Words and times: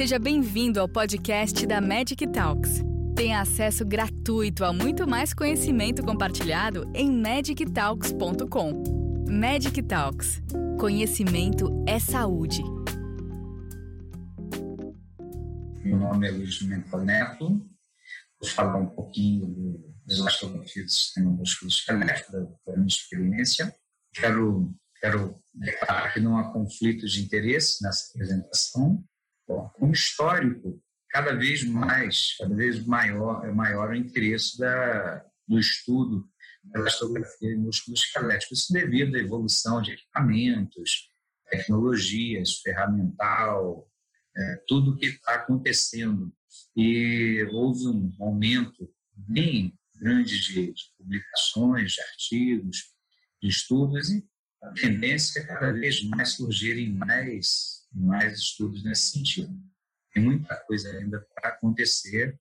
Seja 0.00 0.18
bem-vindo 0.18 0.80
ao 0.80 0.88
podcast 0.88 1.66
da 1.66 1.78
Magic 1.78 2.26
Talks. 2.28 2.80
Tenha 3.14 3.42
acesso 3.42 3.84
gratuito 3.84 4.64
a 4.64 4.72
muito 4.72 5.06
mais 5.06 5.34
conhecimento 5.34 6.02
compartilhado 6.02 6.90
em 6.94 7.12
magictalks.com. 7.12 8.82
Magic 9.30 9.82
Talks. 9.82 10.40
Conhecimento 10.78 11.84
é 11.86 11.98
saúde. 11.98 12.62
Meu 15.84 15.98
nome 15.98 16.28
é 16.28 16.30
Luiz 16.30 16.62
Mental 16.62 17.04
Neto. 17.04 17.48
Vou 18.40 18.48
falar 18.48 18.78
um 18.78 18.86
pouquinho 18.86 19.84
das 20.06 20.16
elastografia 20.16 20.82
do 20.82 20.90
sistema 20.90 21.30
musculoesquelético, 21.30 22.32
da, 22.32 22.40
da 22.68 22.72
minha 22.72 22.86
experiência. 22.86 23.70
Quero, 24.14 24.74
quero 24.98 25.38
declarar 25.52 26.14
que 26.14 26.20
não 26.20 26.38
há 26.38 26.50
conflito 26.50 27.06
de 27.06 27.22
interesse 27.22 27.84
nessa 27.84 28.10
apresentação. 28.14 29.04
Como 29.78 29.92
histórico, 29.92 30.82
cada 31.08 31.34
vez 31.34 31.64
mais, 31.64 32.36
cada 32.38 32.54
vez 32.54 32.84
maior, 32.84 33.44
é 33.44 33.52
maior 33.52 33.90
o 33.90 33.94
interesse 33.94 34.58
da, 34.58 35.24
do 35.46 35.58
estudo 35.58 36.28
da 36.64 36.80
elastografia 36.80 37.56
musculoesquelética. 37.56 38.54
Isso 38.54 38.72
devido 38.72 39.16
à 39.16 39.18
evolução 39.18 39.82
de 39.82 39.92
equipamentos, 39.92 41.10
tecnologias, 41.50 42.58
ferramental, 42.58 43.90
é, 44.36 44.62
tudo 44.68 44.96
que 44.96 45.06
está 45.06 45.34
acontecendo. 45.34 46.32
E 46.76 47.44
houve 47.52 47.88
um 47.88 48.12
aumento 48.20 48.88
bem 49.14 49.76
grande 49.96 50.40
de, 50.40 50.72
de 50.72 50.82
publicações, 50.96 51.92
de 51.92 52.00
artigos, 52.00 52.94
de 53.42 53.48
estudos, 53.48 54.10
e 54.10 54.24
a 54.62 54.70
tendência 54.72 55.40
é 55.40 55.46
cada 55.46 55.72
vez 55.72 56.02
mais 56.04 56.30
surgirem 56.30 56.92
mais, 56.92 57.79
mais 57.92 58.38
estudos 58.38 58.84
nesse 58.84 59.10
sentido. 59.10 59.52
Tem 60.12 60.22
muita 60.22 60.56
coisa 60.66 60.90
ainda 60.90 61.26
para 61.34 61.50
acontecer, 61.50 62.38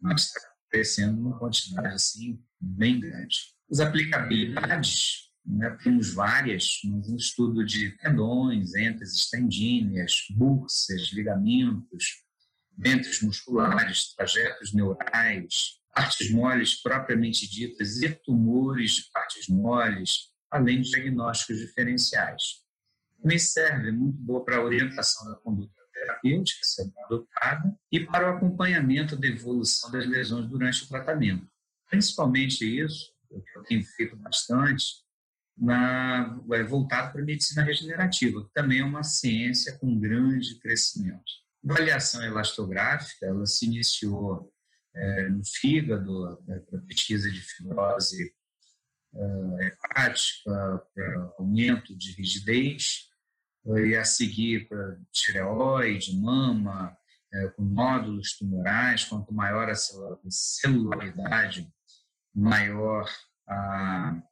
mas 0.00 0.26
está 0.26 0.40
crescendo 0.70 1.20
uma 1.20 1.38
quantidade 1.38 1.94
assim 1.94 2.42
bem 2.60 3.00
grande. 3.00 3.36
As 3.70 3.80
aplicabilidades, 3.80 5.30
né, 5.44 5.70
temos 5.82 6.12
várias, 6.12 6.80
um 6.84 7.16
estudo 7.16 7.64
de 7.64 7.96
tendões, 7.98 8.74
entes 8.74 9.28
tendíneas, 9.30 10.26
bursas, 10.30 11.12
ligamentos, 11.12 12.22
ventres 12.76 13.22
musculares, 13.22 14.14
trajetos 14.14 14.72
neurais, 14.74 15.80
partes 15.94 16.30
moles 16.30 16.80
propriamente 16.82 17.48
ditas 17.48 18.02
e 18.02 18.10
tumores 18.10 18.92
de 18.96 19.10
partes 19.10 19.48
moles, 19.48 20.30
além 20.50 20.82
de 20.82 20.90
diagnósticos 20.90 21.58
diferenciais. 21.58 22.65
Também 23.20 23.38
serve 23.38 23.90
muito 23.90 24.18
boa 24.18 24.44
para 24.44 24.56
a 24.56 24.62
orientação 24.62 25.28
da 25.28 25.36
conduta 25.36 25.74
terapêutica 25.92 26.60
sendo 26.62 26.92
adotada 27.00 27.74
e 27.90 28.00
para 28.00 28.30
o 28.30 28.36
acompanhamento 28.36 29.16
da 29.16 29.26
evolução 29.26 29.90
das 29.90 30.06
lesões 30.06 30.48
durante 30.48 30.84
o 30.84 30.88
tratamento. 30.88 31.46
Principalmente 31.88 32.64
isso, 32.64 33.12
o 33.30 33.40
que 33.40 33.58
eu 33.58 33.62
tenho 33.64 33.84
feito 33.84 34.16
bastante, 34.16 34.84
na, 35.56 36.38
é 36.52 36.62
voltado 36.62 37.12
para 37.12 37.22
a 37.22 37.24
medicina 37.24 37.62
regenerativa, 37.62 38.44
que 38.44 38.52
também 38.52 38.80
é 38.80 38.84
uma 38.84 39.02
ciência 39.02 39.78
com 39.78 39.98
grande 39.98 40.58
crescimento. 40.58 41.24
A 41.66 41.72
avaliação 41.72 42.22
elastográfica, 42.22 43.26
ela 43.26 43.46
se 43.46 43.64
iniciou 43.64 44.52
é, 44.94 45.28
no 45.28 45.42
fígado, 45.44 46.42
né, 46.46 46.58
para 46.70 46.80
pesquisa 46.82 47.30
de 47.30 47.40
fibrose 47.40 48.34
hepática, 49.60 50.82
para 50.94 51.34
aumento 51.38 51.96
de 51.96 52.12
rigidez, 52.12 53.08
e 53.64 53.96
a 53.96 54.04
seguir 54.04 54.68
para 54.68 54.96
tireoide, 55.10 56.16
mama, 56.16 56.96
é, 57.32 57.48
com 57.48 57.62
nódulos 57.62 58.36
tumorais, 58.38 59.04
quanto 59.04 59.34
maior 59.34 59.68
a 59.68 59.74
celularidade, 60.28 61.68
maior 62.34 63.10
a, 63.48 64.22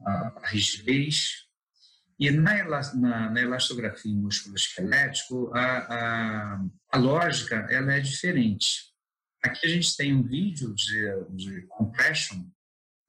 a, 0.00 0.12
a 0.42 0.46
rigidez. 0.46 1.46
E 2.18 2.30
na, 2.30 2.64
na, 2.94 3.30
na 3.30 3.40
elastografia 3.40 4.14
musculoesquelético, 4.14 5.52
a, 5.54 5.78
a, 5.78 6.64
a 6.92 6.98
lógica 6.98 7.66
ela 7.70 7.94
é 7.94 8.00
diferente. 8.00 8.88
Aqui 9.42 9.66
a 9.66 9.70
gente 9.70 9.96
tem 9.96 10.14
um 10.14 10.22
vídeo 10.22 10.74
de, 10.74 11.24
de 11.30 11.62
compression 11.68 12.44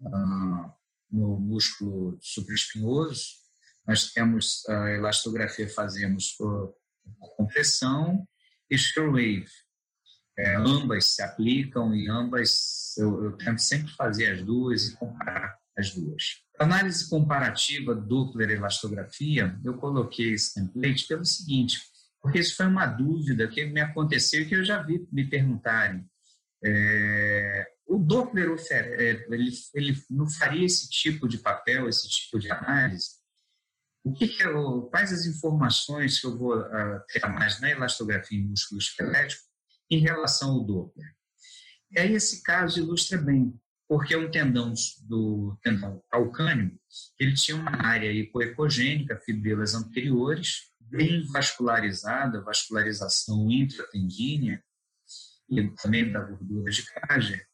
uh, 0.02 0.79
no 1.12 1.40
músculo 1.40 2.18
supraespinhoso. 2.22 3.40
Nós 3.88 4.12
temos 4.12 4.68
a 4.68 4.92
elastografia, 4.92 5.68
fazemos 5.70 6.34
por, 6.38 6.76
por 7.20 7.36
compressão 7.36 8.28
e 8.70 8.78
shear 8.78 9.08
wave. 9.08 9.48
É, 10.38 10.56
ambas 10.56 11.16
se 11.16 11.22
aplicam 11.22 11.94
e 11.94 12.10
ambas 12.10 12.96
eu, 12.98 13.26
eu, 13.26 13.32
tento 13.34 13.60
sempre 13.60 13.92
fazer 13.94 14.32
as 14.32 14.42
duas 14.42 14.88
e 14.88 14.96
comparar 14.96 15.58
as 15.78 15.94
duas. 15.94 16.24
análise 16.58 17.10
comparativa 17.10 17.94
Doppler 17.94 18.52
elastografia, 18.52 19.60
eu 19.64 19.78
coloquei 19.78 20.34
esse 20.34 20.54
template 20.54 21.08
pelo 21.08 21.26
seguinte, 21.26 21.80
porque 22.22 22.40
isso 22.40 22.56
foi 22.56 22.68
uma 22.68 22.86
dúvida 22.86 23.48
que 23.48 23.66
me 23.66 23.82
aconteceu 23.82 24.42
e 24.42 24.46
que 24.46 24.56
eu 24.56 24.64
já 24.64 24.82
vi 24.82 25.06
me 25.12 25.26
perguntarem. 25.26 26.06
É, 26.64 27.68
o 27.90 27.98
Doppler 27.98 28.56
é, 28.70 29.26
ele, 29.30 29.52
ele 29.74 30.04
não 30.12 30.30
faria 30.30 30.64
esse 30.64 30.88
tipo 30.88 31.28
de 31.28 31.40
papel, 31.40 31.90
esse 31.90 32.08
tipo 32.08 32.38
de 32.38 32.52
análise. 32.52 33.18
O 34.04 34.14
que, 34.14 34.28
que 34.28 34.44
eu, 34.44 34.84
quais 34.84 35.12
as 35.12 35.26
informações 35.26 36.22
que 36.22 36.28
eu 36.28 36.38
vou 36.38 36.56
uh, 36.56 37.02
ter 37.12 37.28
mais 37.28 37.60
na 37.60 37.72
elastografia 37.72 38.40
esquelético 38.78 39.44
em 39.90 40.00
relação 40.00 40.52
ao 40.52 40.64
Doppler? 40.64 41.08
E 41.92 42.00
aí 42.00 42.14
esse 42.14 42.44
caso 42.44 42.80
ilustra 42.80 43.18
bem, 43.18 43.60
porque 43.88 44.14
é 44.14 44.18
um 44.18 44.30
tendão 44.30 44.72
do 45.02 45.58
tendão 45.64 46.00
calcâneo, 46.12 46.80
ele 47.20 47.34
tinha 47.34 47.58
uma 47.58 47.76
área 47.88 48.12
hipoecogênica, 48.12 49.20
fibrilas 49.26 49.74
anteriores, 49.74 50.70
bem 50.80 51.26
vascularizada, 51.26 52.44
vascularização 52.44 53.50
intratendínea, 53.50 54.64
e 55.50 55.68
também 55.72 56.12
da 56.12 56.22
gordura 56.22 56.72
de 56.72 56.86
Kager. 56.86 57.49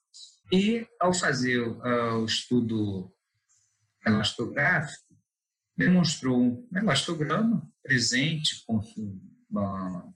E, 0.52 0.88
ao 1.00 1.14
fazer 1.14 1.60
uh, 1.62 2.20
o 2.20 2.26
estudo 2.26 3.12
elastográfico, 4.06 5.04
demonstrou 5.76 6.40
um 6.40 6.68
elastograma 6.74 7.68
presente 7.84 8.64
com 8.66 8.78
uh, 8.78 10.14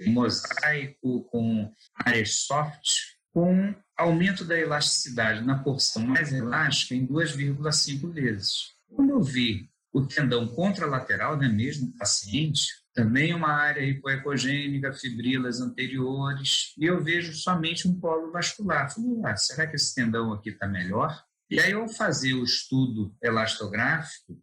um 0.00 0.12
mosaico, 0.12 1.24
com 1.24 1.72
áreas 1.94 2.40
soft, 2.40 3.18
com 3.32 3.74
aumento 3.96 4.44
da 4.44 4.58
elasticidade 4.58 5.44
na 5.44 5.62
porção 5.62 6.06
mais 6.06 6.32
elástica 6.32 6.94
em 6.94 7.06
2,5 7.06 8.12
vezes. 8.12 8.74
Quando 8.88 9.10
eu 9.10 9.22
vi 9.22 9.68
o 9.92 10.06
tendão 10.06 10.46
contralateral, 10.48 11.36
né, 11.36 11.48
mesmo 11.48 11.96
paciente, 11.96 12.68
também 12.98 13.32
uma 13.32 13.52
área 13.52 13.80
hipoecogênica, 13.80 14.92
fibrilas 14.92 15.60
anteriores, 15.60 16.74
e 16.76 16.84
eu 16.84 17.00
vejo 17.00 17.32
somente 17.32 17.86
um 17.86 17.94
polo 17.94 18.32
vascular. 18.32 18.92
Falei, 18.92 19.20
ah, 19.24 19.36
será 19.36 19.68
que 19.68 19.76
esse 19.76 19.94
tendão 19.94 20.32
aqui 20.32 20.50
está 20.50 20.66
melhor? 20.66 21.16
E 21.48 21.60
aí, 21.60 21.72
ao 21.72 21.88
fazer 21.88 22.34
o 22.34 22.42
estudo 22.42 23.14
elastográfico, 23.22 24.42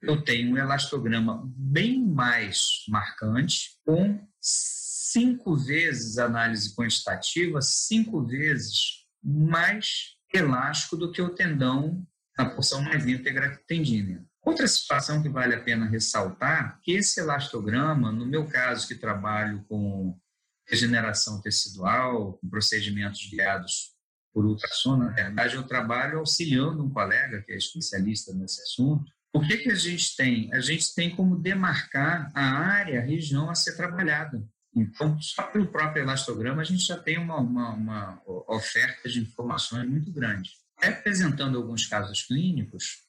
eu 0.00 0.22
tenho 0.22 0.52
um 0.52 0.56
elastograma 0.56 1.42
bem 1.44 2.06
mais 2.06 2.84
marcante, 2.88 3.76
com 3.84 4.24
cinco 4.40 5.56
vezes 5.56 6.18
análise 6.18 6.76
quantitativa, 6.76 7.60
cinco 7.60 8.24
vezes 8.24 9.04
mais 9.20 10.16
elástico 10.32 10.96
do 10.96 11.10
que 11.10 11.20
o 11.20 11.34
tendão 11.34 12.06
na 12.38 12.48
porção 12.48 12.80
mais 12.80 13.04
íntegra 13.08 13.60
tendínea. 13.66 14.24
Outra 14.44 14.66
situação 14.66 15.22
que 15.22 15.28
vale 15.28 15.54
a 15.54 15.60
pena 15.60 15.86
ressaltar, 15.86 16.80
que 16.82 16.92
esse 16.92 17.20
elastograma, 17.20 18.10
no 18.10 18.26
meu 18.26 18.46
caso 18.46 18.88
que 18.88 18.96
trabalho 18.96 19.64
com 19.68 20.18
regeneração 20.66 21.40
tecidual, 21.40 22.34
com 22.34 22.48
procedimentos 22.48 23.28
guiados 23.30 23.92
por 24.32 24.44
ultrassom, 24.44 24.96
na 24.96 25.10
verdade 25.10 25.54
eu 25.54 25.62
trabalho 25.62 26.18
auxiliando 26.18 26.82
um 26.82 26.90
colega 26.90 27.42
que 27.42 27.52
é 27.52 27.56
especialista 27.56 28.32
nesse 28.32 28.60
assunto. 28.62 29.04
O 29.32 29.40
que, 29.40 29.58
que 29.58 29.70
a 29.70 29.74
gente 29.74 30.16
tem? 30.16 30.52
A 30.52 30.60
gente 30.60 30.94
tem 30.94 31.14
como 31.14 31.38
demarcar 31.38 32.30
a 32.34 32.44
área, 32.44 33.00
a 33.00 33.04
região 33.04 33.48
a 33.48 33.54
ser 33.54 33.76
trabalhada. 33.76 34.42
Então, 34.74 35.20
só 35.20 35.42
pelo 35.44 35.66
próprio 35.66 36.02
elastograma, 36.02 36.62
a 36.62 36.64
gente 36.64 36.84
já 36.84 36.98
tem 36.98 37.18
uma, 37.18 37.36
uma, 37.36 37.70
uma 37.70 38.22
oferta 38.48 39.08
de 39.08 39.20
informações 39.20 39.88
muito 39.88 40.10
grande. 40.10 40.50
Representando 40.78 41.58
alguns 41.58 41.86
casos 41.86 42.22
clínicos, 42.22 43.02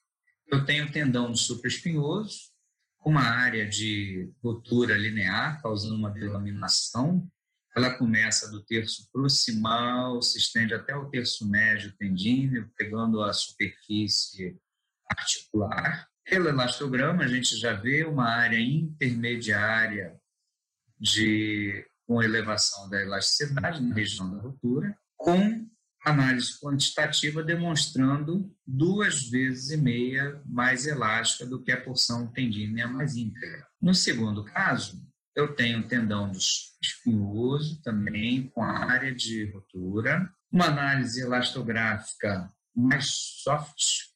eu 0.54 0.66
tenho 0.66 0.92
tendão 0.92 1.36
supraespinhoso, 1.36 2.52
com 3.00 3.10
uma 3.10 3.24
área 3.24 3.68
de 3.68 4.32
rotura 4.42 4.98
linear, 4.98 5.62
causando 5.62 5.96
uma 5.96 6.12
delaminação. 6.12 7.28
Ela 7.76 7.98
começa 7.98 8.50
do 8.52 8.64
terço 8.64 9.10
proximal, 9.12 10.22
se 10.22 10.38
estende 10.38 10.74
até 10.74 10.96
o 10.96 11.10
terço 11.10 11.50
médio 11.50 11.92
tendíneo, 11.98 12.72
pegando 12.78 13.22
a 13.22 13.34
superfície 13.34 14.56
articular. 15.10 16.08
Pelo 16.24 16.48
elastograma, 16.48 17.24
a 17.24 17.28
gente 17.28 17.58
já 17.58 17.74
vê 17.74 18.06
uma 18.06 18.30
área 18.30 18.60
intermediária 18.60 20.16
de 21.00 21.86
com 22.06 22.22
elevação 22.22 22.90
da 22.90 23.02
elasticidade 23.02 23.82
na 23.82 23.96
região 23.96 24.30
da 24.30 24.42
ruptura, 24.42 24.98
com 25.18 25.68
análise 26.04 26.60
quantitativa 26.60 27.42
demonstrando 27.42 28.54
duas 28.68 29.30
vezes 29.30 29.72
e 29.72 29.78
meia 29.78 30.42
mais 30.46 30.86
elástica 30.86 31.46
do 31.46 31.64
que 31.64 31.72
a 31.72 31.82
porção 31.82 32.28
tendínea 32.28 32.88
mais 32.88 33.16
íntegra. 33.16 33.66
No 33.82 33.94
segundo 33.94 34.44
caso, 34.44 35.02
eu 35.36 35.56
tenho 35.56 35.88
tendão 35.88 36.32
espinhoso 36.82 37.82
também 37.82 38.50
com 38.50 38.64
a 38.64 38.92
área 38.92 39.14
de 39.16 39.50
rotura, 39.52 40.30
uma 40.52 40.66
análise 40.66 41.22
elastográfica 41.22 42.52
mais 42.76 43.08
soft 43.44 44.14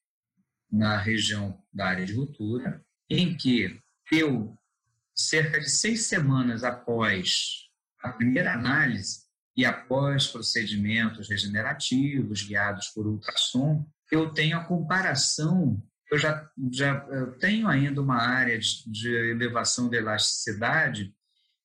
na 0.71 0.97
região 0.97 1.63
da 1.73 1.87
área 1.87 2.05
de 2.05 2.13
rotura, 2.13 2.83
em 3.09 3.35
que 3.35 3.79
eu, 4.11 4.57
cerca 5.15 5.59
de 5.59 5.69
seis 5.69 6.03
semanas 6.05 6.63
após 6.63 7.67
a 8.03 8.11
primeira 8.11 8.53
análise 8.53 9.26
e 9.57 9.65
após 9.65 10.27
procedimentos 10.27 11.27
regenerativos 11.27 12.43
guiados 12.43 12.89
por 12.89 13.07
ultrassom, 13.07 13.83
eu 14.11 14.29
tenho 14.31 14.57
a 14.57 14.63
comparação 14.63 15.81
eu 16.11 16.17
já, 16.17 16.49
já 16.71 17.05
eu 17.09 17.37
tenho 17.37 17.67
ainda 17.67 18.01
uma 18.01 18.17
área 18.17 18.57
de, 18.57 18.89
de 18.89 19.09
elevação 19.31 19.89
da 19.89 19.97
elasticidade, 19.97 21.13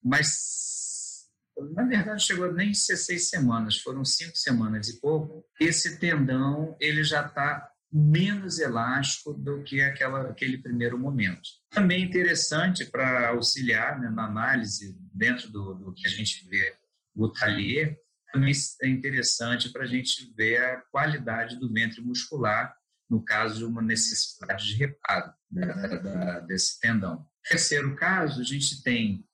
mas 0.02 1.28
na 1.74 1.84
verdade 1.84 2.24
chegou 2.24 2.52
nem 2.52 2.70
a 2.70 2.74
ser 2.74 2.96
seis 2.96 3.28
semanas, 3.28 3.78
foram 3.78 4.04
cinco 4.04 4.36
semanas 4.36 4.88
e 4.88 5.00
pouco. 5.00 5.44
Esse 5.60 5.98
tendão 5.98 6.76
ele 6.80 7.04
já 7.04 7.24
está 7.24 7.68
menos 7.92 8.58
elástico 8.58 9.34
do 9.34 9.62
que 9.62 9.80
aquela, 9.82 10.30
aquele 10.30 10.58
primeiro 10.58 10.98
momento. 10.98 11.42
Também 11.70 12.02
interessante 12.02 12.86
para 12.86 13.28
auxiliar 13.28 14.00
né, 14.00 14.08
na 14.08 14.24
análise 14.24 14.98
dentro 15.14 15.50
do, 15.50 15.74
do, 15.74 15.92
que 15.92 16.06
a 16.06 16.10
gente 16.10 16.48
vê 16.48 16.74
o 17.14 17.28
talher, 17.28 17.98
também 18.32 18.52
é 18.82 18.88
interessante 18.88 19.70
para 19.70 19.82
a 19.84 19.86
gente 19.86 20.32
ver 20.34 20.56
a 20.58 20.80
qualidade 20.90 21.56
do 21.56 21.70
ventre 21.70 22.00
muscular 22.00 22.74
no 23.08 23.22
caso 23.22 23.58
de 23.58 23.64
uma 23.64 23.82
necessidade 23.82 24.66
de 24.66 24.74
reparo 24.76 25.32
né, 25.50 25.66
da, 25.66 26.40
desse 26.40 26.80
tendão. 26.80 27.26
Terceiro 27.46 27.94
caso, 27.94 28.40
a 28.40 28.44
gente 28.44 28.82
tem 28.82 29.26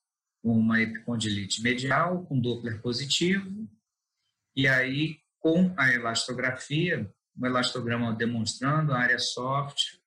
uma 0.43 0.81
epicondilite 0.83 1.63
medial 1.63 2.27
com 2.27 2.41
Doppler 2.41 2.81
positivo, 2.81 3.69
e 4.57 4.67
aí 4.67 5.21
com 5.39 5.73
a 5.77 5.93
elastografia, 5.93 7.09
um 7.37 7.47
elastograma 7.47 8.13
demonstrando 8.13 8.93
a 8.93 8.99
área 8.99 9.19
soft, 9.19 9.99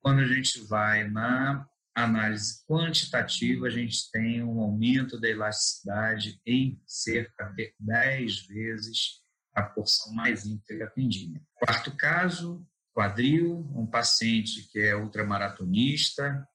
quando 0.00 0.20
a 0.20 0.26
gente 0.26 0.60
vai 0.66 1.08
na 1.08 1.66
análise 2.04 2.62
quantitativa, 2.66 3.66
a 3.66 3.70
gente 3.70 4.10
tem 4.10 4.42
um 4.42 4.60
aumento 4.60 5.18
da 5.18 5.28
elasticidade 5.28 6.38
em 6.44 6.80
cerca 6.86 7.46
de 7.56 7.74
10 7.80 8.46
vezes 8.46 9.22
a 9.54 9.62
porção 9.62 10.12
mais 10.12 10.44
íntegra 10.44 10.90
tendínea. 10.90 11.40
Quarto 11.54 11.96
caso, 11.96 12.66
quadril, 12.92 13.66
um 13.74 13.86
paciente 13.86 14.68
que 14.70 14.78
é 14.78 14.94
ultramaratonista, 14.94 16.46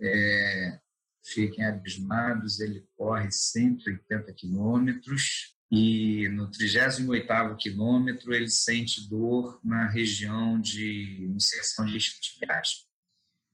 é, 0.00 0.80
fiquem 1.22 1.66
abismados, 1.66 2.58
ele 2.58 2.86
corre 2.96 3.30
180 3.30 4.32
quilômetros 4.32 5.54
e 5.70 6.28
no 6.30 6.50
38º 6.50 7.56
quilômetro 7.56 8.32
ele 8.32 8.48
sente 8.48 9.06
dor 9.08 9.60
na 9.62 9.88
região 9.88 10.58
de 10.58 11.26
inserção 11.34 11.84
de 11.84 11.98
isquiotibiais. 11.98 12.90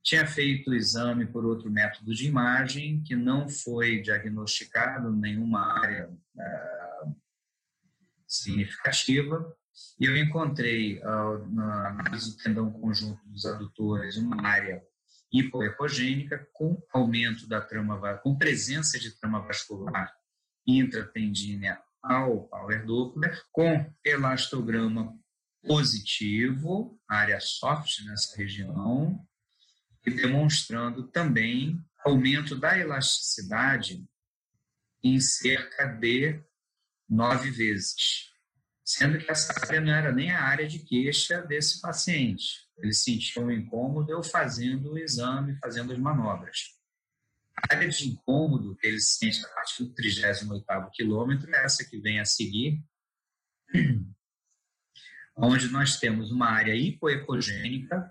Tinha 0.08 0.26
feito 0.26 0.70
o 0.70 0.74
exame 0.74 1.26
por 1.26 1.44
outro 1.44 1.70
método 1.70 2.14
de 2.14 2.26
imagem, 2.26 3.02
que 3.02 3.14
não 3.14 3.46
foi 3.46 4.00
diagnosticado 4.00 5.14
nenhuma 5.14 5.78
área 5.78 6.08
uh, 6.08 7.14
significativa, 8.26 9.54
e 10.00 10.06
eu 10.06 10.16
encontrei, 10.16 10.98
uh, 11.00 11.46
na 11.54 11.88
análise 11.88 12.30
do 12.30 12.42
tendão 12.42 12.72
conjunto 12.72 13.20
dos 13.26 13.44
adutores, 13.44 14.16
uma 14.16 14.46
área 14.46 14.82
hipoecogênica 15.30 16.48
com 16.54 16.82
aumento 16.90 17.46
da 17.46 17.60
trama, 17.60 18.16
com 18.22 18.34
presença 18.34 18.98
de 18.98 19.10
trama 19.10 19.40
vascular 19.40 20.10
intratendínea 20.66 21.82
ao 22.02 22.48
power 22.48 22.86
Doppler, 22.86 23.42
com 23.52 23.92
elastograma 24.02 25.14
positivo, 25.66 26.98
área 27.06 27.38
soft 27.40 28.06
nessa 28.06 28.34
região, 28.38 29.27
e 30.06 30.10
demonstrando 30.10 31.08
também 31.08 31.82
aumento 32.04 32.56
da 32.56 32.78
elasticidade 32.78 34.04
em 35.02 35.20
cerca 35.20 35.86
de 35.86 36.42
nove 37.08 37.50
vezes 37.50 38.28
sendo 38.88 39.18
que 39.18 39.30
essa 39.30 39.52
área 39.66 39.82
não 39.82 39.92
era 39.92 40.10
nem 40.10 40.30
a 40.30 40.42
área 40.42 40.66
de 40.66 40.78
queixa 40.78 41.42
desse 41.42 41.78
paciente. 41.78 42.66
Ele 42.78 42.94
sentiu 42.94 43.42
um 43.42 43.50
incômodo 43.50 44.10
eu 44.10 44.22
fazendo 44.22 44.92
o 44.92 44.98
exame, 44.98 45.58
fazendo 45.58 45.92
as 45.92 45.98
manobras. 45.98 46.74
A 47.54 47.74
área 47.74 47.86
de 47.86 48.08
incômodo 48.08 48.74
que 48.76 48.86
ele 48.86 48.98
sente 48.98 49.44
a 49.44 49.48
partir 49.50 49.84
do 49.84 49.94
38º 49.94 50.88
quilômetro 50.90 51.54
é 51.54 51.64
essa 51.66 51.84
que 51.84 52.00
vem 52.00 52.18
a 52.18 52.24
seguir, 52.24 52.82
onde 55.36 55.68
nós 55.68 55.98
temos 55.98 56.30
uma 56.30 56.48
área 56.48 56.74
hipoecogênica 56.74 58.10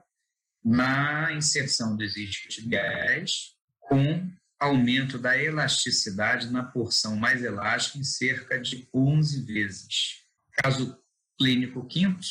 na 0.67 1.31
inserção 1.31 1.95
dos 1.95 2.17
isquiotibiais 2.17 3.55
com 3.79 4.29
aumento 4.59 5.17
da 5.17 5.41
elasticidade 5.41 6.51
na 6.51 6.61
porção 6.61 7.15
mais 7.15 7.41
elástica 7.41 7.97
em 7.97 8.03
cerca 8.03 8.59
de 8.59 8.85
11 8.93 9.45
vezes. 9.45 10.25
Caso 10.51 10.99
clínico 11.39 11.85
quinto, 11.85 12.27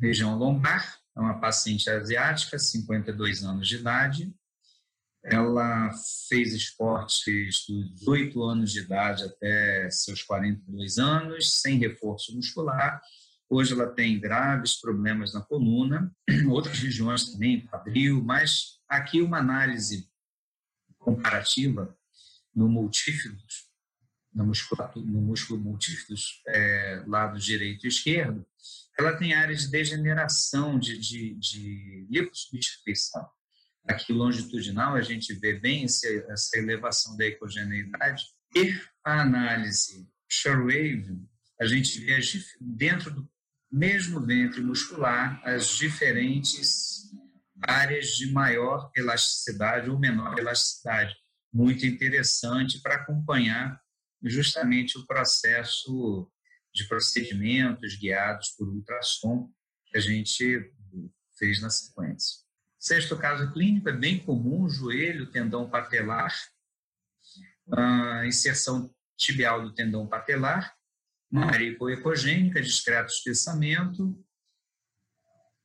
região 0.00 0.38
lombar, 0.38 0.98
é 1.14 1.20
uma 1.20 1.38
paciente 1.38 1.90
asiática, 1.90 2.58
52 2.58 3.44
anos 3.44 3.68
de 3.68 3.76
idade. 3.76 4.34
Ela 5.22 5.90
fez 6.30 6.54
esportes 6.54 7.66
dos 7.68 8.08
8 8.08 8.42
anos 8.42 8.72
de 8.72 8.80
idade 8.80 9.24
até 9.24 9.90
seus 9.90 10.22
42 10.22 10.96
anos, 10.96 11.60
sem 11.60 11.78
reforço 11.78 12.34
muscular. 12.34 13.02
Hoje 13.50 13.72
ela 13.72 13.88
tem 13.88 14.20
graves 14.20 14.80
problemas 14.80 15.34
na 15.34 15.40
coluna, 15.40 16.10
outras 16.48 16.78
regiões 16.78 17.32
também, 17.32 17.66
quadril, 17.66 18.22
mas 18.22 18.78
aqui 18.88 19.20
uma 19.20 19.38
análise 19.38 20.08
comparativa 20.98 21.98
no 22.54 22.68
multífidos 22.68 23.70
no, 24.32 24.44
no 24.44 25.20
músculo 25.20 25.60
múltiplos 25.60 26.42
é, 26.46 27.02
lado 27.06 27.38
direito 27.38 27.84
e 27.84 27.88
esquerdo, 27.88 28.46
ela 28.98 29.16
tem 29.16 29.34
áreas 29.34 29.62
de 29.62 29.70
degeneração, 29.70 30.78
de, 30.78 30.98
de, 30.98 31.34
de 31.34 32.06
liposubstituição. 32.10 33.28
Aqui 33.88 34.12
longitudinal 34.12 34.94
a 34.94 35.02
gente 35.02 35.34
vê 35.34 35.54
bem 35.54 35.84
esse, 35.84 36.24
essa 36.28 36.58
elevação 36.58 37.16
da 37.16 37.26
ecogeneidade 37.26 38.26
e 38.54 38.78
a 39.02 39.22
análise 39.22 40.08
Shorewave, 40.28 41.18
a 41.60 41.66
gente 41.66 41.98
vê 42.00 42.20
dentro 42.60 43.10
do 43.10 43.28
mesmo 43.70 44.20
ventre 44.20 44.60
muscular 44.60 45.40
as 45.44 45.68
diferentes 45.68 47.10
áreas 47.62 48.08
de 48.08 48.32
maior 48.32 48.90
elasticidade 48.96 49.88
ou 49.90 49.98
menor 49.98 50.38
elasticidade. 50.38 51.14
Muito 51.52 51.86
interessante 51.86 52.80
para 52.80 52.96
acompanhar 52.96 53.80
justamente 54.22 54.98
o 54.98 55.06
processo 55.06 56.30
de 56.72 56.86
procedimentos 56.86 57.96
guiados 57.96 58.50
por 58.50 58.68
ultrassom 58.68 59.50
que 59.86 59.98
a 59.98 60.00
gente 60.00 60.72
fez 61.38 61.60
na 61.60 61.70
sequência. 61.70 62.38
Sexto 62.78 63.16
caso 63.16 63.52
clínico 63.52 63.88
é 63.88 63.92
bem 63.92 64.18
comum, 64.18 64.68
joelho, 64.68 65.30
tendão 65.30 65.68
patelar, 65.68 66.34
inserção 68.26 68.94
tibial 69.16 69.62
do 69.62 69.74
tendão 69.74 70.06
patelar, 70.06 70.74
uma 71.30 71.46
área 71.46 71.64
hipoecogênica, 71.64 72.60
discreto 72.60 73.12
espessamento, 73.12 74.18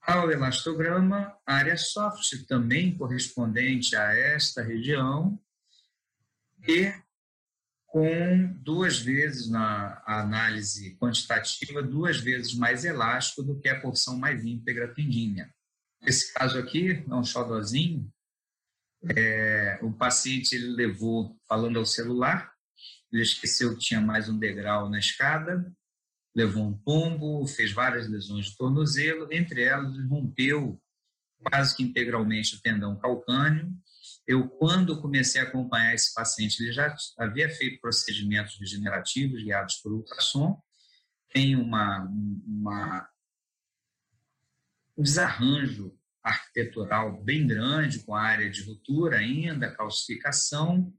ao 0.01 0.31
elastograma, 0.31 1.35
área 1.45 1.75
soft 1.75 2.45
também 2.47 2.95
correspondente 2.95 3.95
a 3.95 4.13
esta 4.13 4.61
região, 4.61 5.39
e 6.67 6.93
com 7.87 8.53
duas 8.61 8.99
vezes 8.99 9.49
na 9.49 10.03
análise 10.05 10.95
quantitativa, 10.97 11.81
duas 11.81 12.19
vezes 12.19 12.53
mais 12.53 12.85
elástico 12.85 13.41
do 13.41 13.59
que 13.59 13.69
a 13.69 13.79
porção 13.79 14.17
mais 14.17 14.43
íntegra 14.45 14.93
tendínea. 14.93 15.49
Esse 16.01 16.33
caso 16.33 16.59
aqui 16.59 17.03
é 17.09 17.15
um 17.15 17.23
xodozinho. 17.23 18.11
É, 19.15 19.79
o 19.81 19.91
paciente 19.91 20.53
ele 20.55 20.67
levou, 20.67 21.39
falando 21.47 21.79
ao 21.79 21.85
celular, 21.85 22.54
ele 23.11 23.23
esqueceu 23.23 23.73
que 23.73 23.83
tinha 23.83 24.01
mais 24.01 24.29
um 24.29 24.37
degrau 24.37 24.89
na 24.89 24.99
escada, 24.99 25.71
levou 26.35 26.67
um 26.67 26.77
pombo, 26.77 27.47
fez 27.47 27.71
várias 27.71 28.09
lesões 28.09 28.47
de 28.47 28.57
tornozelo, 28.57 29.27
entre 29.31 29.63
elas 29.63 29.97
rompeu 30.09 30.81
quase 31.37 31.75
que 31.75 31.83
integralmente 31.83 32.55
o 32.55 32.61
tendão 32.61 32.97
calcâneo, 32.97 33.71
Eu, 34.27 34.47
quando 34.47 34.99
comecei 34.99 35.39
a 35.39 35.43
acompanhar 35.43 35.93
esse 35.93 36.11
paciente, 36.13 36.61
ele 36.61 36.71
já 36.71 36.95
havia 37.19 37.47
feito 37.49 37.79
procedimentos 37.79 38.57
regenerativos 38.59 39.43
guiados 39.43 39.75
por 39.75 39.91
ultrassom, 39.91 40.59
tem 41.31 41.55
uma, 41.55 42.09
uma 42.47 43.07
um 44.97 45.03
desarranjo 45.03 45.93
arquitetural 46.23 47.21
bem 47.23 47.45
grande, 47.45 47.99
com 47.99 48.15
área 48.15 48.49
de 48.49 48.63
ruptura 48.63 49.17
ainda, 49.17 49.75
calcificação. 49.75 50.91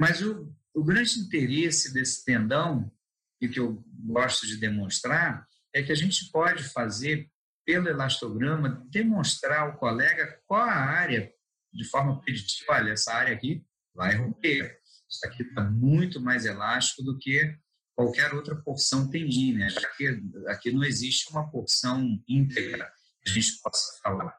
Mas 0.00 0.22
o, 0.22 0.50
o 0.72 0.82
grande 0.82 1.20
interesse 1.20 1.92
desse 1.92 2.24
tendão, 2.24 2.90
e 3.38 3.46
que 3.46 3.60
eu 3.60 3.84
gosto 4.02 4.46
de 4.46 4.56
demonstrar, 4.56 5.46
é 5.74 5.82
que 5.82 5.92
a 5.92 5.94
gente 5.94 6.30
pode 6.30 6.64
fazer, 6.64 7.30
pelo 7.66 7.86
elastograma, 7.86 8.82
demonstrar 8.90 9.60
ao 9.60 9.76
colega 9.76 10.40
qual 10.46 10.62
a 10.62 10.72
área, 10.72 11.30
de 11.70 11.84
forma 11.84 12.18
preditiva, 12.22 12.72
olha, 12.72 12.92
essa 12.92 13.12
área 13.12 13.34
aqui 13.34 13.62
vai 13.94 14.16
romper. 14.16 14.80
Isso 15.06 15.20
aqui 15.26 15.42
está 15.42 15.64
muito 15.64 16.18
mais 16.18 16.46
elástico 16.46 17.02
do 17.02 17.18
que 17.18 17.54
qualquer 17.94 18.32
outra 18.32 18.56
porção 18.56 19.10
tendínea, 19.10 19.68
já 19.68 19.86
que 19.90 20.18
aqui 20.46 20.72
não 20.72 20.82
existe 20.82 21.30
uma 21.30 21.50
porção 21.50 22.18
íntegra 22.26 22.90
que 23.22 23.28
a 23.28 23.32
gente 23.34 23.60
possa 23.60 24.00
falar. 24.02 24.34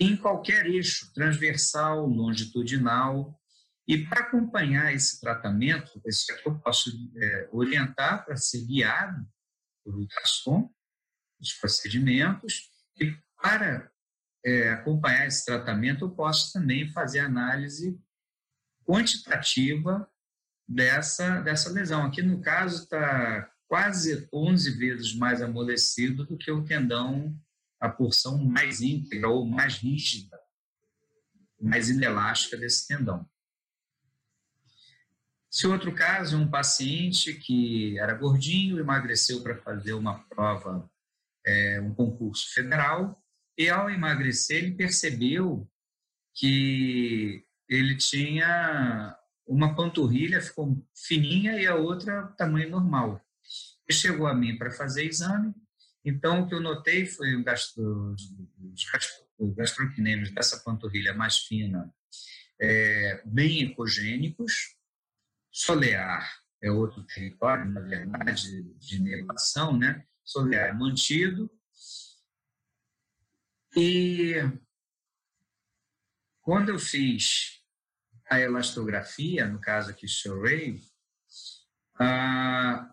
Em 0.00 0.16
qualquer 0.16 0.66
eixo, 0.66 1.12
transversal, 1.12 2.06
longitudinal, 2.06 3.38
e 3.86 4.06
para 4.06 4.20
acompanhar 4.20 4.92
esse 4.94 5.20
tratamento, 5.20 6.00
esse 6.06 6.30
aqui 6.32 6.46
eu 6.46 6.58
posso 6.58 6.90
é, 7.16 7.48
orientar 7.52 8.24
para 8.24 8.36
ser 8.36 8.64
guiado 8.64 9.26
por 9.84 9.96
ultrassom, 9.96 10.72
os 11.40 11.52
procedimentos, 11.54 12.70
e 13.00 13.16
para 13.40 13.90
é, 14.44 14.70
acompanhar 14.70 15.26
esse 15.26 15.44
tratamento, 15.44 16.04
eu 16.04 16.10
posso 16.10 16.52
também 16.52 16.90
fazer 16.92 17.20
análise 17.20 18.00
quantitativa 18.84 20.08
dessa, 20.68 21.40
dessa 21.40 21.70
lesão. 21.70 22.04
Aqui, 22.04 22.22
no 22.22 22.40
caso, 22.40 22.84
está 22.84 23.50
quase 23.66 24.28
11 24.32 24.70
vezes 24.78 25.14
mais 25.14 25.42
amolecido 25.42 26.24
do 26.24 26.36
que 26.36 26.50
o 26.52 26.64
tendão, 26.64 27.36
a 27.80 27.88
porção 27.88 28.38
mais 28.44 28.80
íntegra 28.80 29.28
ou 29.28 29.44
mais 29.44 29.78
rígida, 29.78 30.38
mais 31.60 31.88
inelástica 31.88 32.56
desse 32.56 32.86
tendão. 32.86 33.28
Se 35.52 35.66
outro 35.66 35.94
caso, 35.94 36.38
um 36.38 36.48
paciente 36.48 37.34
que 37.34 37.98
era 37.98 38.14
gordinho, 38.14 38.80
emagreceu 38.80 39.42
para 39.42 39.54
fazer 39.58 39.92
uma 39.92 40.18
prova, 40.20 40.90
é, 41.44 41.78
um 41.78 41.94
concurso 41.94 42.54
federal, 42.54 43.22
e 43.58 43.68
ao 43.68 43.90
emagrecer 43.90 44.64
ele 44.64 44.74
percebeu 44.74 45.70
que 46.34 47.44
ele 47.68 47.98
tinha 47.98 49.14
uma 49.46 49.74
panturrilha 49.74 50.40
ficou 50.40 50.82
fininha 50.96 51.60
e 51.60 51.66
a 51.66 51.74
outra 51.74 52.28
tamanho 52.28 52.70
normal. 52.70 53.20
Ele 53.86 53.98
chegou 53.98 54.26
a 54.26 54.34
mim 54.34 54.56
para 54.56 54.70
fazer 54.70 55.04
exame, 55.04 55.52
então 56.02 56.40
o 56.40 56.48
que 56.48 56.54
eu 56.54 56.60
notei 56.60 57.04
foi 57.04 57.34
o 57.34 57.44
gastro, 57.44 58.16
os 59.38 59.54
gastrocnêmios 59.54 60.30
dessa 60.30 60.60
panturrilha 60.60 61.12
mais 61.12 61.40
fina 61.40 61.92
é, 62.58 63.20
bem 63.26 63.64
ecogênicos, 63.64 64.80
solear 65.52 66.42
é 66.62 66.70
outro 66.70 67.04
território, 67.04 67.64
na 67.66 67.80
verdade, 67.80 68.62
de 68.78 68.96
inervação, 68.96 69.76
né? 69.76 70.06
Solear 70.24 70.70
é 70.70 70.72
mantido. 70.72 71.50
E 73.76 74.34
quando 76.40 76.70
eu 76.70 76.78
fiz 76.78 77.62
a 78.30 78.40
elastografia, 78.40 79.46
no 79.46 79.60
caso 79.60 79.90
aqui 79.90 80.08
Shorave, 80.08 80.82
a 81.98 82.88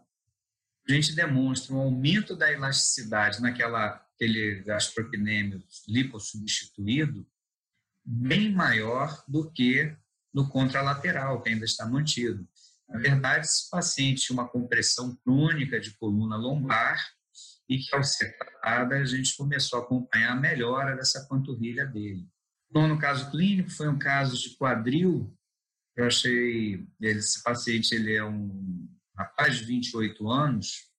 gente 0.87 1.15
demonstra 1.15 1.73
um 1.73 1.79
aumento 1.79 2.35
da 2.35 2.51
elasticidade 2.51 3.41
naquela 3.41 4.05
aquele 4.19 4.61
gastrocnêmio 4.63 5.63
lipossubstituído 5.87 7.25
bem 8.03 8.51
maior 8.51 9.23
do 9.25 9.49
que 9.49 9.95
no 10.33 10.47
contralateral, 10.49 11.41
que 11.41 11.49
ainda 11.49 11.65
está 11.65 11.85
mantido. 11.85 12.47
Na 12.87 12.99
verdade, 12.99 13.45
esse 13.45 13.69
paciente 13.69 14.21
tinha 14.21 14.39
uma 14.39 14.47
compressão 14.47 15.15
crônica 15.23 15.79
de 15.79 15.91
coluna 15.91 16.35
lombar 16.35 16.99
e 17.67 17.77
que, 17.77 17.95
ao 17.95 18.03
ser 18.03 18.35
tratada, 18.37 18.95
a 18.95 19.05
gente 19.05 19.37
começou 19.37 19.79
a 19.79 19.83
acompanhar 19.83 20.31
a 20.31 20.39
melhora 20.39 20.95
dessa 20.95 21.27
panturrilha 21.27 21.85
dele. 21.85 22.27
Então, 22.69 22.87
no 22.87 22.99
caso 22.99 23.29
clínico, 23.29 23.69
foi 23.69 23.87
um 23.87 23.99
caso 23.99 24.37
de 24.37 24.55
quadril. 24.55 25.35
Eu 25.95 26.05
achei, 26.05 26.87
esse 27.01 27.43
paciente 27.43 27.93
ele 27.93 28.15
é 28.15 28.23
um 28.23 28.87
rapaz 29.15 29.57
de 29.57 29.65
28 29.65 30.29
anos, 30.29 30.89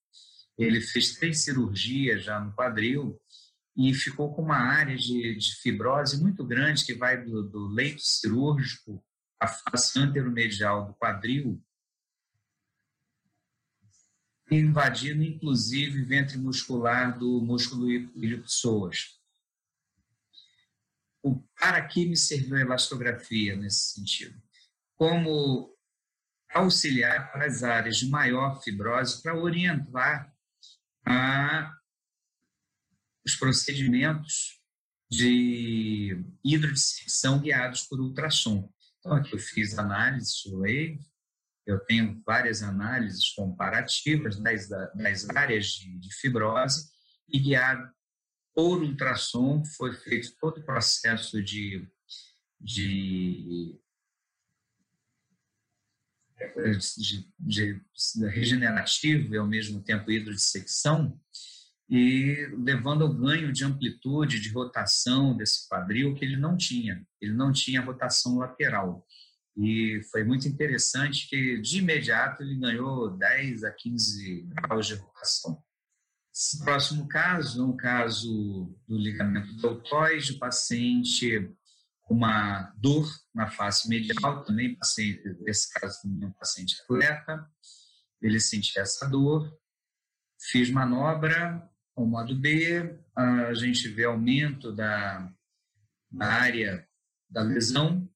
ele 0.58 0.80
fez 0.80 1.14
três 1.14 1.42
cirurgias 1.42 2.22
já 2.22 2.38
no 2.38 2.52
quadril 2.52 3.18
e 3.76 3.94
ficou 3.94 4.34
com 4.34 4.42
uma 4.42 4.58
área 4.58 4.96
de, 4.96 5.34
de 5.36 5.56
fibrose 5.56 6.20
muito 6.20 6.44
grande 6.44 6.84
que 6.84 6.94
vai 6.94 7.24
do, 7.24 7.42
do 7.42 7.66
leito 7.68 8.02
cirúrgico 8.02 9.02
à 9.40 9.48
face 9.48 9.98
anteromedial 9.98 10.86
do 10.86 10.94
quadril, 10.94 11.60
invadindo 14.50 15.22
inclusive 15.22 16.04
ventre 16.04 16.36
muscular 16.36 17.18
do 17.18 17.40
músculo 17.40 17.90
ilho-psoas 17.90 19.20
o 21.22 21.36
para 21.58 21.86
que 21.86 22.06
me 22.06 22.16
serviu 22.16 22.56
a 22.56 22.60
elastografia 22.60 23.56
nesse 23.56 23.94
sentido? 23.94 24.40
Como 24.96 25.74
auxiliar 26.52 27.30
para 27.32 27.46
as 27.46 27.62
áreas 27.62 27.98
de 27.98 28.08
maior 28.08 28.60
fibrose 28.62 29.22
para 29.22 29.36
orientar 29.36 30.34
a, 31.06 31.72
os 33.24 33.36
procedimentos 33.36 34.60
de 35.10 36.24
hidrodissecção 36.44 37.40
guiados 37.40 37.82
por 37.82 38.00
ultrassom. 38.00 38.72
Então, 39.00 39.14
aqui 39.14 39.34
eu 39.34 39.38
fiz 39.38 39.78
análise 39.78 40.30
eu 41.66 41.78
tenho 41.80 42.20
várias 42.26 42.62
análises 42.62 43.30
comparativas 43.30 44.38
das, 44.40 44.68
das 44.68 45.28
áreas 45.30 45.66
de, 45.66 45.98
de 45.98 46.14
fibrose 46.14 46.90
e 47.28 47.38
guiado 47.38 47.90
por 48.54 48.82
ultrassom 48.82 49.64
foi 49.64 49.94
feito 49.94 50.36
todo 50.38 50.58
o 50.58 50.64
processo 50.64 51.42
de, 51.42 51.88
de, 52.60 53.80
de, 56.98 57.26
de 57.38 57.82
regenerativo 58.28 59.34
e 59.34 59.38
ao 59.38 59.46
mesmo 59.46 59.82
tempo 59.82 60.10
hidrodissecção, 60.10 61.18
e 61.90 62.48
levando 62.56 63.02
ao 63.02 63.12
ganho 63.12 63.52
de 63.52 63.64
amplitude, 63.64 64.38
de 64.38 64.50
rotação 64.50 65.36
desse 65.36 65.68
quadril 65.68 66.14
que 66.14 66.24
ele 66.24 66.36
não 66.36 66.56
tinha. 66.56 67.04
Ele 67.20 67.32
não 67.32 67.50
tinha 67.50 67.80
rotação 67.80 68.38
lateral. 68.38 69.04
E 69.56 70.00
foi 70.12 70.22
muito 70.22 70.46
interessante 70.46 71.28
que, 71.28 71.60
de 71.60 71.78
imediato, 71.78 72.44
ele 72.44 72.54
ganhou 72.54 73.10
10 73.10 73.64
a 73.64 73.72
15 73.72 74.48
graus 74.52 74.86
de 74.86 74.94
rotação. 74.94 75.60
Esse 76.32 76.64
próximo 76.64 77.08
caso, 77.08 77.66
um 77.66 77.76
caso 77.76 78.72
do 78.86 78.96
ligamento 78.96 79.52
deltoide, 79.56 80.38
paciente 80.38 81.52
uma 82.08 82.72
dor 82.76 83.08
na 83.32 83.48
face 83.48 83.88
medial, 83.88 84.44
também 84.44 84.74
paciente, 84.76 85.22
esse 85.46 85.72
caso 85.72 86.02
também 86.02 86.24
é 86.24 86.26
um 86.26 86.32
paciente 86.32 86.76
atleta, 86.82 87.48
ele 88.20 88.40
sentia 88.40 88.82
essa 88.82 89.08
dor, 89.08 89.56
fiz 90.40 90.70
manobra, 90.70 91.70
o 91.96 92.06
modo 92.06 92.34
B, 92.34 92.98
a 93.14 93.52
gente 93.54 93.88
vê 93.88 94.04
aumento 94.04 94.72
da, 94.72 95.30
da 96.10 96.26
área 96.26 96.88
da 97.28 97.42
lesão, 97.42 98.08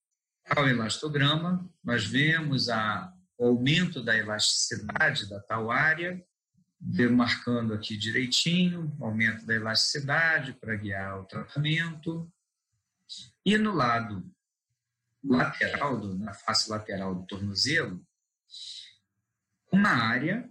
ao 0.57 0.69
elastograma, 0.69 1.71
nós 1.83 2.05
vemos 2.05 2.69
a, 2.69 3.13
o 3.39 3.47
aumento 3.47 4.03
da 4.03 4.17
elasticidade 4.17 5.29
da 5.29 5.41
tal 5.41 5.71
área, 5.71 6.23
demarcando 6.79 7.73
aqui 7.73 7.97
direitinho, 7.97 8.95
aumento 9.01 9.47
da 9.47 9.55
elasticidade 9.55 10.53
para 10.55 10.77
guiar 10.77 11.21
o 11.21 11.25
tratamento. 11.25 12.31
E 13.45 13.57
no 13.57 13.73
lado 13.73 14.29
lateral, 15.23 15.99
do, 15.99 16.15
na 16.19 16.35
face 16.35 16.71
lateral 16.71 17.15
do 17.15 17.27
tornozelo, 17.27 18.05
uma 19.73 19.89
área 19.89 20.49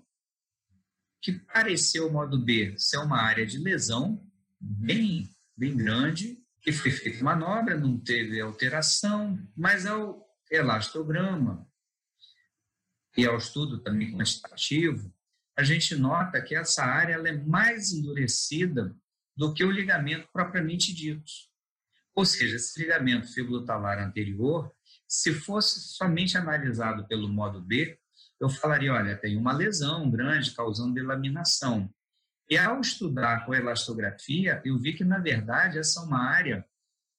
que 1.24 1.32
pareceu, 1.32 2.12
modo 2.12 2.38
B, 2.38 2.75
ser 2.77 2.98
uma 2.98 3.22
área 3.22 3.46
de 3.46 3.58
lesão 3.58 4.22
bem, 4.60 5.34
bem 5.56 5.75
grande, 5.75 6.38
que 6.62 6.74
foi 6.74 6.92
feita 6.92 7.24
manobra, 7.24 7.77
não 7.77 7.98
teve 7.98 8.42
alteração, 8.42 9.39
mas 9.56 9.86
ao 9.86 10.27
elastograma 10.51 11.65
e 13.15 13.25
ao 13.25 13.38
estudo 13.38 13.80
também 13.80 14.12
quantitativo, 14.12 15.13
a 15.56 15.63
gente 15.63 15.96
nota 15.96 16.42
que 16.42 16.56
essa 16.56 16.84
área 16.84 17.13
é 17.13 17.32
mais 17.32 17.94
endurecida 17.94 18.94
do 19.36 19.53
que 19.53 19.63
o 19.63 19.72
ligamento 19.72 20.27
propriamente 20.34 20.94
dito. 20.94 21.32
Ou 22.13 22.25
seja, 22.25 22.58
esse 22.58 22.80
ligamento 22.82 23.32
fibrotalar 23.32 24.00
anterior, 24.00 24.72
se 25.08 25.34
fosse 25.34 25.80
somente 25.80 26.38
analisado 26.38 27.08
pelo 27.08 27.30
modo 27.30 27.62
B, 27.62 27.98
eu 28.43 28.50
falaria, 28.50 28.93
olha, 28.93 29.17
tem 29.17 29.38
uma 29.38 29.53
lesão 29.53 30.09
grande 30.12 30.51
causando 30.51 30.93
delaminação. 30.93 31.89
E 32.50 32.57
ao 32.57 32.81
estudar 32.81 33.45
com 33.45 33.55
elastografia, 33.55 34.62
eu 34.65 34.77
vi 34.77 34.93
que, 34.93 35.03
na 35.05 35.17
verdade, 35.17 35.79
essa 35.79 36.01
é 36.01 36.03
uma 36.03 36.21
área 36.21 36.65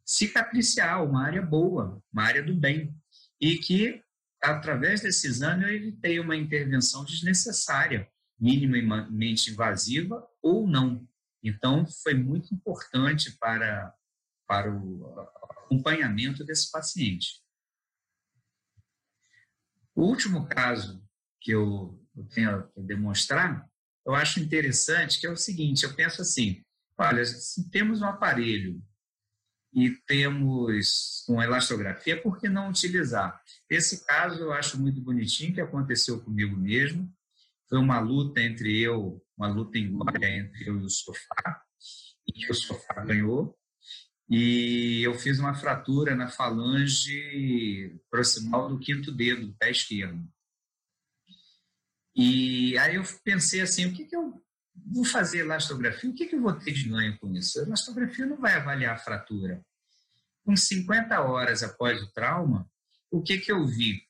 cicatricial, 0.04 1.08
uma 1.08 1.24
área 1.24 1.40
boa, 1.40 2.02
uma 2.12 2.24
área 2.24 2.42
do 2.42 2.54
bem. 2.54 2.94
E 3.40 3.56
que, 3.56 4.02
através 4.42 5.00
desse 5.00 5.26
exame, 5.26 5.64
eu 5.64 5.74
evitei 5.74 6.20
uma 6.20 6.36
intervenção 6.36 7.04
desnecessária, 7.04 8.06
minimamente 8.38 9.50
invasiva 9.50 10.28
ou 10.42 10.66
não. 10.66 11.08
Então, 11.42 11.86
foi 12.02 12.12
muito 12.12 12.54
importante 12.54 13.32
para, 13.38 13.94
para 14.46 14.70
o 14.70 15.20
acompanhamento 15.62 16.44
desse 16.44 16.70
paciente. 16.70 17.42
O 19.94 20.02
último 20.02 20.46
caso 20.48 21.03
que 21.44 21.52
eu, 21.52 22.02
tenho 22.34 22.50
a 22.50 22.68
demonstrar, 22.78 23.68
eu 24.04 24.14
acho 24.14 24.40
interessante, 24.40 25.20
que 25.20 25.26
é 25.26 25.30
o 25.30 25.36
seguinte, 25.36 25.84
eu 25.84 25.94
penso 25.94 26.22
assim, 26.22 26.62
olha, 26.98 27.22
se 27.24 27.70
temos 27.70 28.00
um 28.00 28.06
aparelho 28.06 28.82
e 29.74 29.90
temos 30.06 31.24
uma 31.28 31.44
elastografia, 31.44 32.20
por 32.20 32.40
que 32.40 32.48
não 32.48 32.70
utilizar? 32.70 33.38
Esse 33.68 34.06
caso 34.06 34.40
eu 34.40 34.52
acho 34.52 34.80
muito 34.80 35.00
bonitinho, 35.02 35.52
que 35.52 35.60
aconteceu 35.60 36.20
comigo 36.22 36.56
mesmo, 36.56 37.12
foi 37.68 37.78
uma 37.78 38.00
luta 38.00 38.40
entre 38.40 38.80
eu, 38.80 39.22
uma 39.36 39.48
luta 39.48 39.76
em 39.76 39.90
glória 39.90 40.26
entre 40.26 40.66
eu 40.66 40.80
e 40.80 40.84
o 40.84 40.88
sofá, 40.88 41.62
em 42.26 42.32
que 42.32 42.50
o 42.50 42.54
sofá 42.54 43.04
ganhou, 43.04 43.54
e 44.30 45.02
eu 45.02 45.14
fiz 45.18 45.38
uma 45.38 45.54
fratura 45.54 46.14
na 46.14 46.28
falange 46.28 48.00
proximal 48.10 48.70
do 48.70 48.78
quinto 48.78 49.12
dedo 49.12 49.48
do 49.48 49.54
pé 49.56 49.70
esquerdo. 49.70 50.26
E 52.14 52.78
aí 52.78 52.94
eu 52.94 53.02
pensei 53.24 53.60
assim, 53.60 53.86
o 53.86 53.92
que, 53.92 54.04
que 54.04 54.14
eu 54.14 54.40
vou 54.92 55.04
fazer 55.04 55.38
elastografia? 55.38 56.10
O 56.10 56.14
que, 56.14 56.26
que 56.26 56.36
eu 56.36 56.42
vou 56.42 56.52
ter 56.52 56.72
de 56.72 56.88
ganho 56.88 57.18
com 57.18 57.32
isso? 57.34 57.58
A 57.60 57.62
elastografia 57.64 58.26
não 58.26 58.36
vai 58.36 58.54
avaliar 58.54 58.94
a 58.94 58.98
fratura. 58.98 59.64
Com 60.44 60.56
50 60.56 61.20
horas 61.20 61.62
após 61.62 62.02
o 62.02 62.12
trauma, 62.12 62.70
o 63.10 63.22
que, 63.22 63.38
que 63.38 63.50
eu 63.50 63.66
vi? 63.66 64.02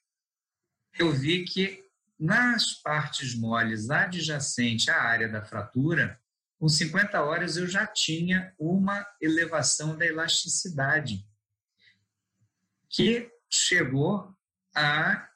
Eu 0.99 1.13
vi 1.13 1.45
que 1.45 1.85
nas 2.19 2.75
partes 2.75 3.35
moles 3.35 3.91
adjacentes 3.91 4.89
à 4.89 4.97
área 4.97 5.29
da 5.29 5.45
fratura, 5.45 6.19
com 6.59 6.69
50 6.69 7.23
horas 7.23 7.57
eu 7.57 7.67
já 7.67 7.87
tinha 7.87 8.55
uma 8.59 9.07
elevação 9.21 9.97
da 9.97 10.07
elasticidade, 10.07 11.27
que 12.89 13.31
chegou 13.51 14.35
a 14.75 15.29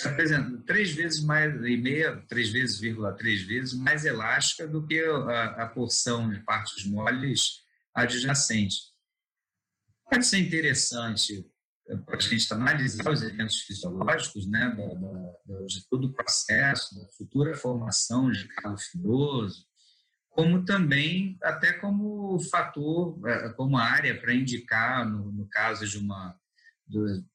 se 0.00 0.08
apresentando 0.08 0.62
três 0.62 0.92
vezes 0.92 1.22
mais 1.22 1.54
e 1.54 1.76
meia, 1.76 2.16
três 2.28 2.50
vezes, 2.50 2.78
vírgula, 2.78 3.12
três 3.12 3.42
vezes 3.42 3.74
mais 3.74 4.04
elástica 4.04 4.66
do 4.66 4.86
que 4.86 5.00
a, 5.00 5.62
a 5.62 5.66
porção 5.68 6.30
de 6.30 6.40
partes 6.40 6.84
moles 6.86 7.62
adjacente. 7.94 8.76
Pode 10.08 10.26
ser 10.26 10.38
interessante 10.38 11.46
para 12.06 12.16
a 12.16 12.20
gente 12.20 12.52
analisar 12.52 13.10
os 13.10 13.22
eventos 13.22 13.60
fisiológicos, 13.60 14.46
né, 14.46 14.74
da, 14.76 14.94
da, 14.94 15.66
de 15.66 15.88
todo 15.88 16.06
o 16.06 16.12
processo, 16.12 16.94
da 16.94 17.06
futura 17.16 17.54
formação 17.56 18.30
de 18.30 18.46
calo 18.48 18.78
fibroso, 18.78 19.66
como 20.28 20.64
também 20.64 21.36
até 21.42 21.72
como 21.72 22.38
fator, 22.48 23.20
é, 23.28 23.48
como 23.50 23.76
área 23.76 24.18
para 24.18 24.34
indicar, 24.34 25.08
no, 25.08 25.32
no, 25.32 25.48
caso 25.48 25.86
de 25.86 25.98
uma 25.98 26.38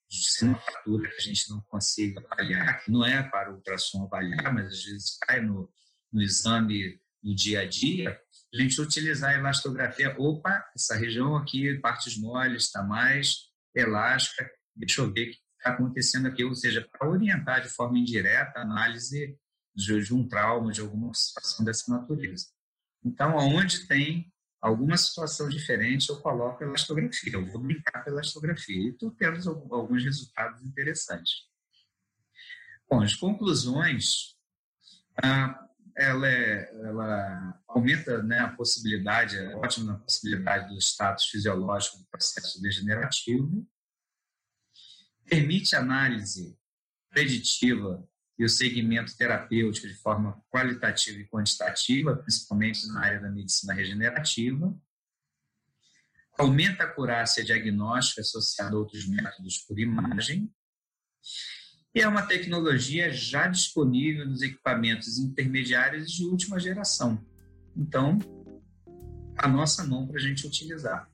de 0.10 0.46
uma 0.46 0.58
fratura 0.60 1.10
que 1.10 1.18
a 1.18 1.22
gente 1.22 1.50
não 1.50 1.62
consiga 1.68 2.24
avaliar, 2.32 2.84
não 2.88 3.06
é 3.06 3.24
para 3.24 3.52
o 3.52 3.56
ultrassom 3.56 4.04
avaliar, 4.04 4.54
mas 4.54 4.68
às 4.68 4.84
vezes 4.84 5.18
cai 5.20 5.41
no, 5.41 5.70
no 6.12 6.22
exame 6.22 7.00
no 7.24 7.36
dia 7.36 7.62
a 7.62 7.65
dia, 7.65 8.20
a 8.54 8.62
gente 8.62 8.80
utilizar 8.80 9.32
a 9.32 9.38
elastografia. 9.38 10.15
Opa, 10.18 10.63
essa 10.76 10.96
região 10.96 11.36
aqui, 11.36 11.74
partes 11.80 12.18
moles, 12.18 12.65
está 12.65 12.84
mais 12.84 13.50
elástica, 13.76 14.50
deixa 14.76 15.02
eu 15.02 15.12
ver 15.12 15.30
o 15.30 15.32
que 15.32 15.38
está 15.58 15.72
acontecendo 15.72 16.28
aqui, 16.28 16.44
ou 16.44 16.56
seja, 16.56 16.88
para 16.91 17.10
orientar 17.10 17.62
de 17.62 17.70
forma 17.70 17.98
indireta 17.98 18.60
a 18.60 18.62
análise 18.62 19.38
de 19.76 20.13
um 20.13 20.28
trauma, 20.28 20.72
de 20.72 20.82
alguma 20.82 21.13
situação 21.13 21.65
dessa 21.65 21.91
natureza. 21.91 22.46
Então, 23.04 23.38
aonde 23.38 23.88
tem 23.88 24.32
alguma 24.65 24.97
situação 24.97 25.47
diferente, 25.47 26.10
eu 26.10 26.19
coloco 26.19 26.63
a 26.63 26.67
elastografia, 26.67 27.34
eu 27.34 27.45
vou 27.45 27.62
brincar 27.62 28.04
com 28.04 28.10
a 28.10 28.13
elastografia, 28.13 28.75
e 28.75 28.89
estou 28.89 29.12
tendo 29.12 29.49
alguns 29.71 30.04
resultados 30.04 30.63
interessantes. 30.63 31.43
Bom, 32.89 33.04
as 33.04 33.13
conclusões, 33.13 34.36
ah, 35.23 35.67
ela, 35.95 36.28
é, 36.28 36.71
ela 36.84 37.63
aumenta 37.67 38.23
né, 38.23 38.39
a 38.39 38.49
possibilidade, 38.49 39.38
é 39.38 39.56
ótima 39.56 39.99
possibilidade 39.99 40.73
do 40.73 40.82
status 40.82 41.25
fisiológico 41.25 41.99
do 41.99 42.06
processo 42.06 42.60
degenerativo, 42.60 43.67
permite 45.25 45.75
análise 45.75 46.58
preditiva 47.12 48.04
e 48.38 48.43
o 48.43 48.50
segmento 48.50 49.15
terapêutico 49.15 49.88
de 49.88 49.95
forma 49.95 50.41
qualitativa 50.50 51.19
e 51.19 51.28
quantitativa, 51.28 52.15
principalmente 52.15 52.88
na 52.88 53.00
área 53.00 53.19
da 53.19 53.30
medicina 53.30 53.74
regenerativa, 53.74 54.76
aumenta 56.38 56.84
a 56.84 56.86
acurácia 56.86 57.43
diagnóstica 57.43 58.21
associada 58.21 58.76
a 58.76 58.80
outros 58.80 59.08
métodos 59.08 59.60
por 59.60 59.80
imagem, 59.80 60.52
e 61.95 62.02
é 62.02 62.08
uma 62.08 62.24
tecnologia 62.24 63.10
já 63.10 63.48
disponível 63.48 64.28
nos 64.28 64.41
equipamentos 64.41 65.17
intermediários 65.17 66.12
de 66.12 66.26
última 66.26 66.60
geração. 66.60 67.26
Então, 67.74 68.19
a 69.38 69.48
nossa 69.48 69.86
mão 69.86 70.06
para 70.06 70.17
a 70.17 70.21
gente 70.21 70.45
utilizar. 70.45 71.10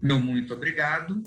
Meu 0.00 0.20
muito 0.20 0.54
obrigado. 0.54 1.20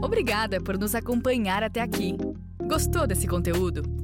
Obrigada 0.00 0.60
por 0.60 0.78
nos 0.78 0.94
acompanhar 0.94 1.64
até 1.64 1.80
aqui. 1.80 2.16
Gostou 2.64 3.08
desse 3.08 3.26
conteúdo? 3.26 4.03